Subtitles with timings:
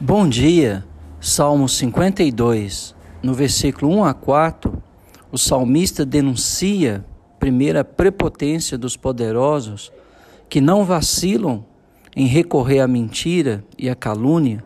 [0.00, 0.84] Bom dia,
[1.20, 4.80] Salmo 52, no versículo 1 a 4,
[5.32, 7.04] o salmista denuncia,
[7.40, 9.90] primeiro, a prepotência dos poderosos
[10.48, 11.64] que não vacilam
[12.14, 14.62] em recorrer à mentira e à calúnia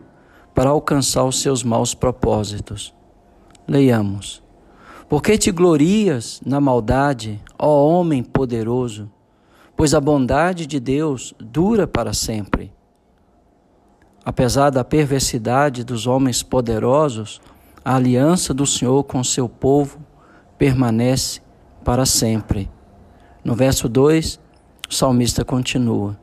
[0.53, 2.93] para alcançar os seus maus propósitos.
[3.67, 4.43] Leiamos.
[5.09, 9.11] Porque te glorias na maldade, ó homem poderoso,
[9.75, 12.71] pois a bondade de Deus dura para sempre.
[14.25, 17.41] Apesar da perversidade dos homens poderosos,
[17.83, 19.99] a aliança do Senhor com seu povo
[20.57, 21.41] permanece
[21.83, 22.69] para sempre.
[23.43, 24.39] No verso 2,
[24.89, 26.17] o salmista continua: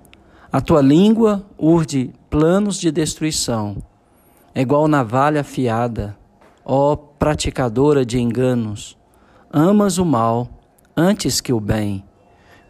[0.51, 3.77] A tua língua urde planos de destruição,
[4.55, 6.17] é igual navalha afiada,
[6.65, 8.97] ó praticadora de enganos.
[9.53, 10.49] Amas o mal
[10.97, 12.05] antes que o bem,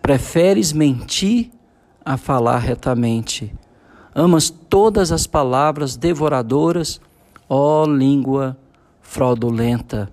[0.03, 1.51] preferes mentir
[2.05, 3.53] a falar retamente
[4.15, 7.01] Amas todas as palavras devoradoras,
[7.49, 8.57] ó língua
[9.01, 10.13] fraudulenta.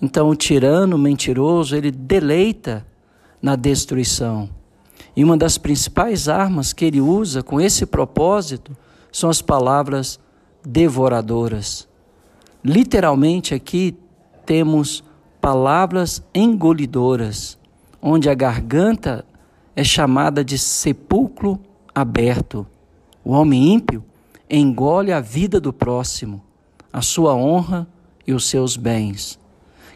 [0.00, 2.86] Então o tirano mentiroso, ele deleita
[3.42, 4.48] na destruição.
[5.14, 8.76] E uma das principais armas que ele usa com esse propósito
[9.10, 10.20] são as palavras
[10.64, 11.88] devoradoras.
[12.64, 13.96] Literalmente aqui
[14.46, 15.02] temos
[15.40, 17.58] palavras engolidoras,
[18.00, 19.24] onde a garganta
[19.74, 21.58] é chamada de sepulcro
[21.94, 22.66] aberto.
[23.28, 24.02] O homem ímpio
[24.48, 26.42] engole a vida do próximo,
[26.90, 27.86] a sua honra
[28.26, 29.38] e os seus bens,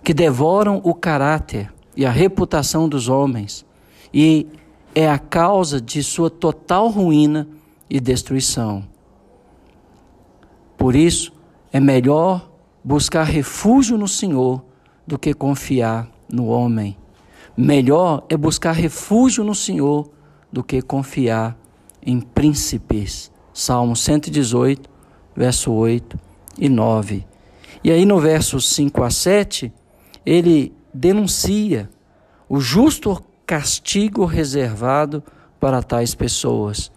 [0.05, 3.64] que devoram o caráter e a reputação dos homens,
[4.12, 4.47] e
[4.94, 7.48] é a causa de sua total ruína
[7.88, 8.84] e destruição.
[10.77, 11.33] Por isso,
[11.72, 12.53] é melhor
[12.84, 14.62] buscar refúgio no Senhor
[15.06, 16.98] do que confiar no homem.
[17.56, 20.10] Melhor é buscar refúgio no Senhor
[20.53, 21.61] do que confiar
[22.05, 23.31] em príncipes.
[23.53, 24.89] Salmo 118,
[25.36, 26.19] verso 8
[26.59, 27.27] e 9.
[27.84, 29.72] E aí no verso 5 a 7,
[30.25, 31.91] ele denuncia
[32.49, 35.22] o justo castigo reservado
[35.59, 36.91] para tais pessoas.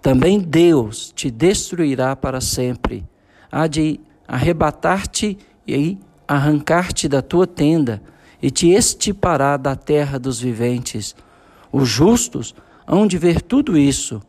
[0.00, 3.06] Também Deus te destruirá para sempre.
[3.50, 8.02] Há de arrebatar-te e arrancar-te da tua tenda
[8.40, 11.14] e te estipará da terra dos viventes.
[11.70, 12.54] Os justos
[12.86, 14.20] hão de ver tudo isso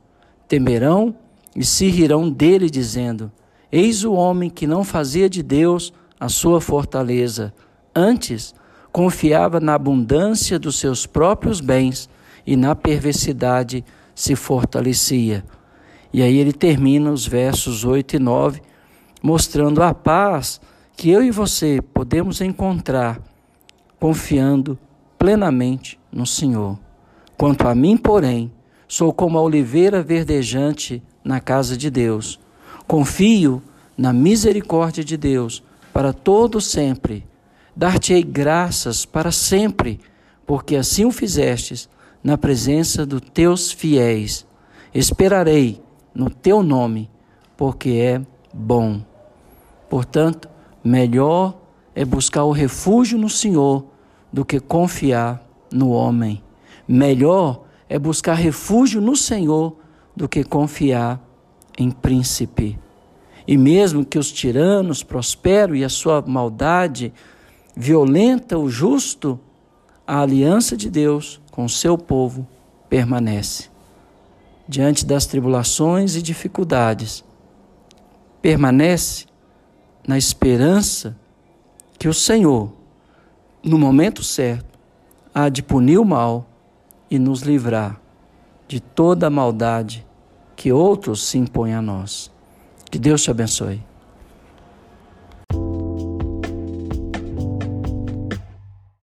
[0.47, 1.15] temerão
[1.55, 3.31] e se rirão dele, dizendo:
[3.71, 7.53] Eis o homem que não fazia de Deus a sua fortaleza,
[7.95, 8.53] antes
[8.91, 12.07] confiava na abundância dos seus próprios bens
[12.45, 13.83] e na perversidade
[14.13, 15.43] se fortalecia.
[16.13, 18.61] E aí ele termina os versos 8 e 9,
[19.21, 20.61] mostrando a paz
[20.95, 23.19] que eu e você podemos encontrar
[23.99, 24.77] confiando
[25.17, 26.77] plenamente no Senhor.
[27.37, 28.51] Quanto a mim, porém,
[28.95, 32.39] Sou como a oliveira verdejante na casa de Deus.
[32.85, 33.59] Confio
[33.97, 37.25] na misericórdia de Deus para todo sempre.
[37.75, 39.99] Dar-te-ei graças para sempre,
[40.45, 41.89] porque assim o fizestes
[42.23, 44.45] na presença dos teus fiéis.
[44.93, 45.81] Esperarei
[46.13, 47.09] no teu nome,
[47.57, 48.21] porque é
[48.53, 49.01] bom.
[49.89, 50.47] Portanto,
[50.83, 51.57] melhor
[51.95, 53.87] é buscar o refúgio no Senhor
[54.31, 56.43] do que confiar no homem.
[56.87, 59.77] Melhor é buscar refúgio no Senhor
[60.15, 61.21] do que confiar
[61.77, 62.79] em príncipe.
[63.47, 67.13] E mesmo que os tiranos prosperam e a sua maldade
[67.75, 69.39] violenta o justo,
[70.05, 72.47] a aliança de Deus com o seu povo
[72.89, 73.69] permanece.
[74.67, 77.23] Diante das tribulações e dificuldades,
[78.41, 79.25] permanece
[80.07, 81.17] na esperança
[81.97, 82.71] que o Senhor,
[83.63, 84.79] no momento certo,
[85.33, 86.45] há de punir o mal
[87.13, 88.01] e nos livrar
[88.67, 90.03] de toda a maldade
[90.55, 92.31] que outros se impõem a nós.
[92.89, 93.83] Que Deus te abençoe.